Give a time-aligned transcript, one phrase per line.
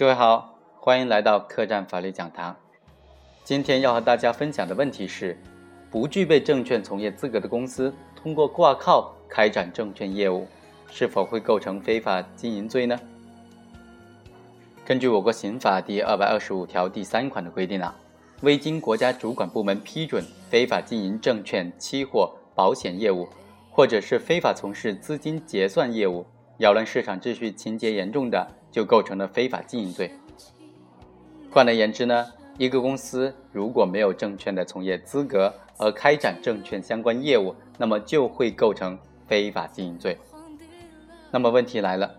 [0.00, 2.56] 各位好，欢迎来到客栈法律讲堂。
[3.44, 5.38] 今天要和大家分享的问题是：
[5.90, 10.46] 不具备证券从业资格的公司通过挂靠开展证券业务，
[10.90, 12.98] 是否会构成非法经营罪呢？
[14.86, 17.94] 根据我国刑法第二百二十五条第三款的规定啊，
[18.40, 23.28] 未经国家主管部门批准非法经营证券、期货、保险业务，
[23.70, 26.24] 或者是非法从事资金结算业务，
[26.56, 30.10] 扰乱市场秩序情节严重的，就构成了非法经营罪。
[31.50, 32.26] 换而言之呢，
[32.58, 40.16] 一个公司如果没有证券的从业资格而开展证券相关业务，那么就会构成非法经营罪。
[41.30, 42.16] 那么问题来了，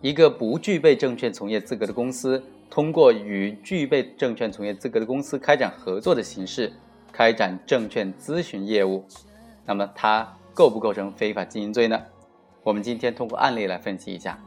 [0.00, 6.72] 一个不具备证券从业资格的公司，通过与具备证券从业资格的公司开展合作的形式，
[7.12, 9.04] 开展证券咨询业务，
[9.64, 12.00] 那么它构不构成非法经营罪呢？
[12.62, 14.38] 我们今天通过案例来分析一下。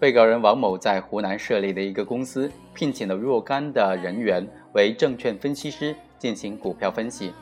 [0.00, 7.34] 被告人王某在湖南设立的一个公司，聘请了若干的人员为证券分析师进行股票分析，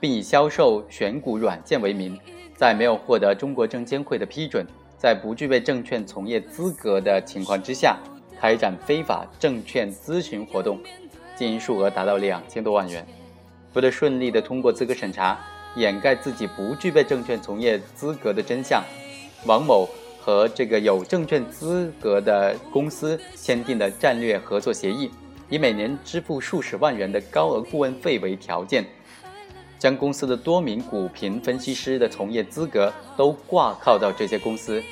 [0.00, 2.18] 并以销售选股软件为名，
[2.56, 4.66] 在没有获得中国证监会的批准，
[4.98, 7.96] 在不具备证券从业资格的情况之下，
[8.40, 10.80] 开展非法证券咨询活动，
[11.36, 13.06] 经营数额达到两千多万元。
[13.74, 15.38] 为了顺利的通过资格审查，
[15.76, 18.82] 掩盖自己不具备证券从业资格的真相，
[19.46, 19.88] 王某。
[20.22, 25.10] 和这个有证券资格的公司签订的战略合作协议，
[25.48, 28.84] 以每年支付数十万元的高额顾问费为条件，
[29.78, 34.82] 将公司的多名股评分析师的从业资格都挂靠到这些公司，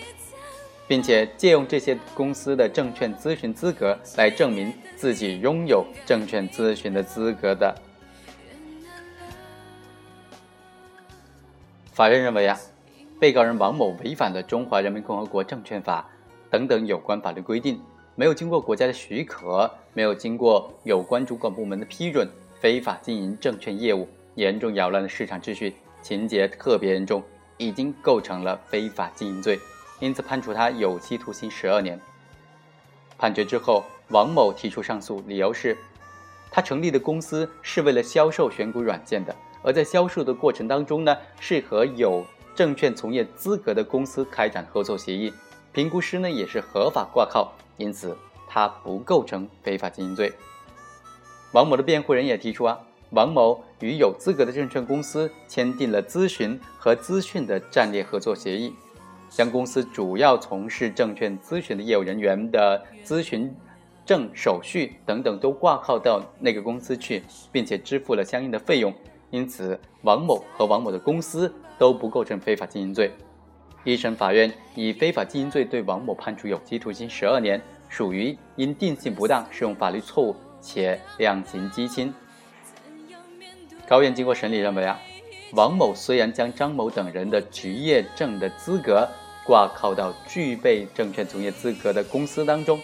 [0.87, 7.75] 并且借用这些公司的证券咨询资格来证明自己拥有证券咨询的资格的。
[11.93, 12.59] 法院认为啊。
[13.21, 16.09] 被告人王某违反了《中华人民共和国证券法》
[16.53, 17.81] 等等有关法律规定，
[18.15, 22.29] 没有经过国家的许可，没有经过有关主管部门的批准，
[22.61, 24.07] 非法经营证券业务，
[24.37, 27.21] 严重扰乱了市场秩序，情节特别严重，
[27.57, 29.59] 已经构成了非法经营罪，
[29.99, 32.01] 因此判处他有期徒刑十二年。
[33.19, 35.77] 判决之后，王某提出上诉，理由是，
[36.53, 42.25] 他成立的公司是为了销售选股软件的，而在销售的过程当中呢，是和有
[42.59, 45.33] 证券从业资格的公司开展合作协议，
[45.73, 50.33] 评估师呢也是合法挂靠，因此他不构成非法经营罪。
[51.53, 52.77] 王某的辩护人也提出啊，
[53.11, 58.75] 王某与有资格的证券公司签订了咨询和资讯的战略合作协议，
[59.31, 63.55] 将公司主要从事证券咨询的业务人员的咨询
[64.05, 68.93] 证手续等等都挂靠到那个公司去，并且支付了相应的费用。
[69.31, 73.13] 因此，王某和王某的公司都不构成非法经营罪。
[73.85, 82.13] 一审法院以非法经营罪对王某判处有期徒刑十二年，属于因定性不当、适用法律错误且量刑畸轻。
[83.87, 84.99] 高院经过审理认为啊，
[85.53, 89.09] 王某虽然将张某等人的职业证的资格
[89.47, 92.79] 挂靠到具备证券从业资格的公司当中，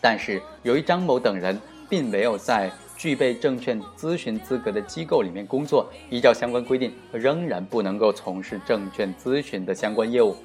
[0.00, 2.70] 但是由于张某等人并没有在
[3.02, 10.36] 具备证券咨询资格的机构里面工作，依照相关规定，仍然不能够从事证券咨询的相关业务。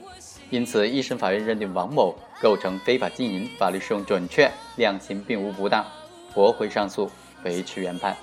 [0.49, 5.85] 因此，一审法院认定王某构成非法经营，法律适用准确，量刑并无不当，
[6.33, 7.07] 驳回上诉，
[7.43, 8.17] 维持原判。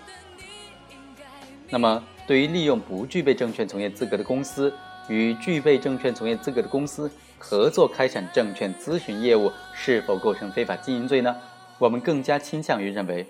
[1.70, 4.74] 那么，对于利用不具备证券从业资格的公司
[5.08, 7.08] 与具备证券从业资格的公司
[7.38, 11.36] 合作开展证券咨询业务，是否构成非法经营罪呢？
[11.78, 13.24] 我们更加倾向于认为。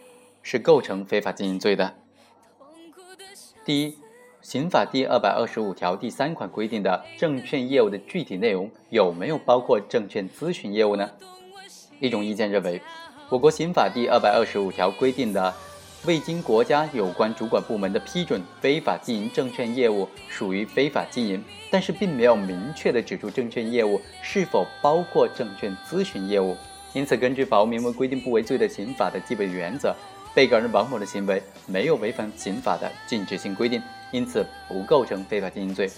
[0.44, 1.92] 是构成非法经营罪的。
[3.64, 3.96] 第一，
[4.42, 11.10] 刑法第二百二十五条第三款规定的证券业务的具体内容有没有包括证券咨询业务呢？
[11.98, 12.80] 一种意见认为，
[13.30, 15.52] 我国刑法第二百二十五条规定的
[16.04, 26.54] 未经国家有关主管部门的批准非法经营证券业务属于非法经营，但是并没有明确的指出证券业务是否包括证券咨询业务。
[26.92, 29.96] 因此，根据法务明文规定不为罪的刑法的基本原则。
[30.34, 35.88] 被告人王某的行为没有违反刑法的禁止性规定，因此不构成非法经营罪。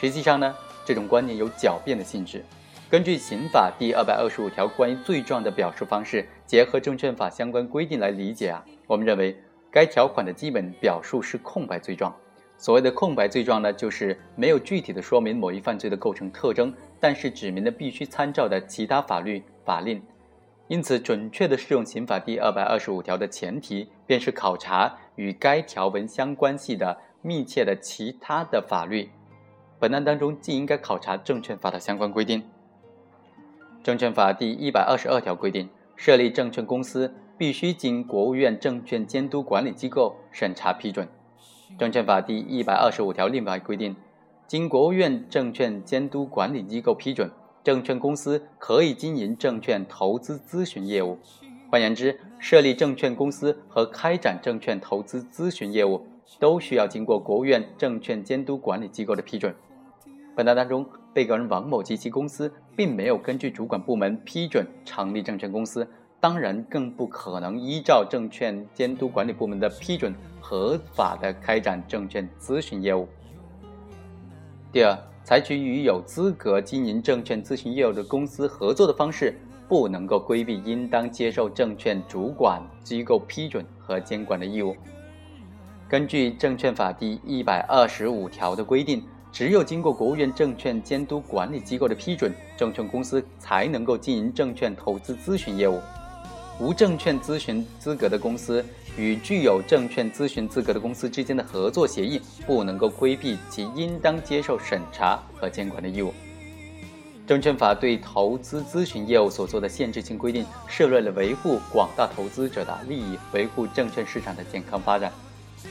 [0.00, 0.54] 实际上呢，
[0.84, 2.42] 这种观点有狡辩的性质。
[2.88, 9.38] 根据刑法第二百二十五条关于罪状的表述方式，结合证券法相关规定来理解啊，我们认为
[9.70, 12.14] 该条款的基本表述是空白罪状。
[12.56, 20.02] 所谓的空白罪状呢，就是没有具体的说明某一犯罪的构成特征，但是指明了必须参照的其他法律法令。
[20.68, 29.08] 因此，准确的适用刑法第二百二十五条的前提，便是考察与该条文相关系的密切的其他的法律。
[29.78, 32.42] 本案当中，既应该考察证券法的相关规定，
[33.82, 41.08] 证券法第一百二十二条规定，设立证券公司必须经国务院证券监督管理机构审查批准。
[41.78, 43.96] 证券法第一百二十五条另外规定，
[44.46, 47.30] 经国务院证券监督管理机构批准，
[47.68, 51.18] 证券公司可以经营证券投资咨询业务。
[51.70, 56.00] 换言之，设立证券公司和开展证券投资咨询业务，
[56.38, 59.54] 都需要经过国务院证券监督管理机构的批准。
[60.34, 65.86] 本案当中，被告人王某及其公司并没有根据主管部门批准成立证券公司，
[66.20, 73.06] 当然更不可能依照证券监督管理部门的批准合法的开展证券咨询业务。
[74.72, 74.96] 第二，
[75.28, 79.38] 采取与有资格经营证券咨询业务的公司合作的方式。
[79.68, 84.74] 不能够规避应当接受证券主管机构批准和监管的义务。
[85.86, 95.78] 根据证券法第一百二十五条的规定，只有经过国务院证券监督管理机构的批准，证券公司才能够经营证券投资咨询业务。
[96.60, 98.64] 无证券咨询资格的公司
[98.96, 106.12] 与具有证券咨询资格的公司之间的合作协议，不能够规避其应当接受审查和监管的义务。
[107.26, 115.12] 证券法对投资咨询业务所做的限制性规定，是为了维护广大投资者的利益，维护证券市场的健康发展。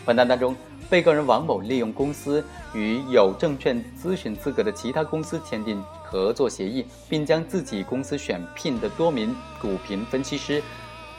[0.06, 0.56] 本案当中，
[0.89, 2.42] 被告人王某利用公司
[2.74, 10.63] 与有证券咨询资格的其他公司签订合作协议，并将自己公司选聘的多名股评分析师，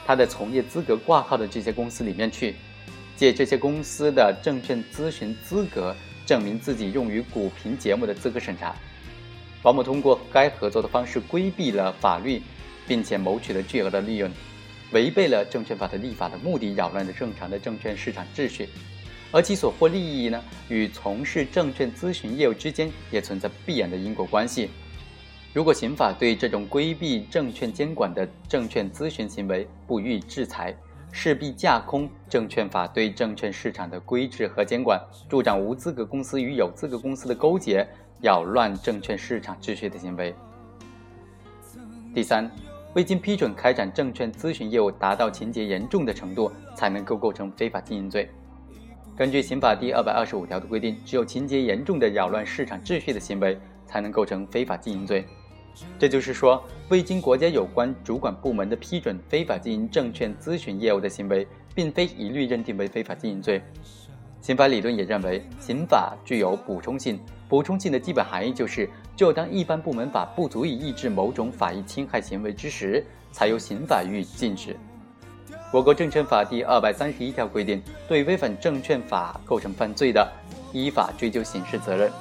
[0.05, 2.55] 他的从业资格挂靠的这些公司里面去，
[3.15, 5.95] 借这些公司的证券咨询资格，
[6.25, 8.75] 证明自己用于股评节目的资格审查。
[9.61, 12.41] 王某通过该合作的方式规避了法律，
[12.87, 14.31] 并且谋取了巨额的利润，
[14.91, 18.67] 违背了证券法的立法的目的，扰乱了正常的证券市场秩序，
[19.31, 24.69] 而其所获利益呢，与从事证券咨询业务之间也存在必然的因果关系。
[25.53, 30.75] 如果刑法对这种规避证券监管的证券咨询行为不予制裁，
[31.11, 37.87] 势必架空证券法对证券市场的规制和监管，助长无资格公司与有资格公司的勾结。
[38.21, 40.35] 扰乱证券市场秩序的行为。
[42.13, 42.51] 第三，
[42.93, 48.29] 未经批准开展证券咨询业务，达到情节严重的程度，才能够构成非法经营罪。
[49.19, 55.25] 根据刑法第二百二十五条的规定，只有情节严重的扰乱市场秩序的行为，才能构成非法经营罪。
[55.99, 61.45] 这就是说，未经国家有关主管部门的批准，非法经营证券咨询业务的行为，
[61.75, 63.61] 并非一律认定为非法经营罪。
[64.39, 67.19] 刑法理论也认为，刑法具有补充性。
[67.49, 74.77] 补充性的基本含义就是，只有当一般部门法不足以抑制某种法益侵害行为之时，才由刑法予以禁止。
[75.71, 80.27] 我国证券法第二百三十一条规定，对违反证券法构成犯罪的，
[80.73, 82.11] 依法追究刑事责任。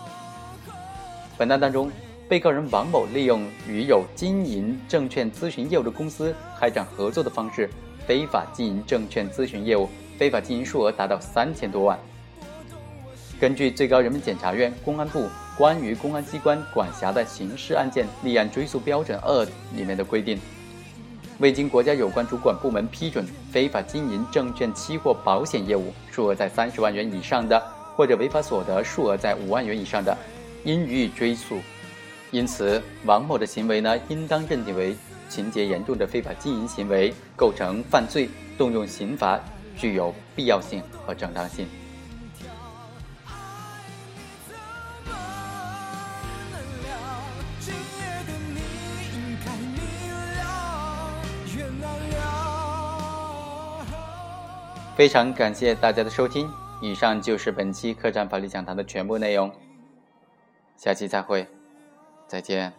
[1.39, 1.91] 本案当中，
[2.29, 7.71] 被告人王某利用与有经营证券咨询业务的公司开展合作的方式，
[8.07, 9.89] 非法经营证券咨询业务。
[10.19, 11.99] 非法经营数额达到三千多万。
[13.41, 20.39] 根据最高人民检察院、公安部关于公安机关管辖的刑事案件立案追诉标准二里面的规定，
[21.39, 27.61] 未经国家有关主管部门批准，非法经营证券、期货、保险业务，数额在三十万元以上的，
[27.95, 30.17] 或者违法所得数额在五万元以上的，
[30.65, 31.59] 应予以追诉。
[32.33, 34.97] 因此，王某的行为呢，应当认定为
[35.29, 39.41] 情节严重的非法经营行为，构成犯罪，动用刑罚。
[39.77, 41.65] 具有必要性和正当性。
[54.99, 56.51] 非常感谢大家的收听，
[56.81, 59.49] 以上就是本期客栈法律讲堂的全部内容。
[60.77, 61.47] 下期再会，
[62.27, 62.73] 再见。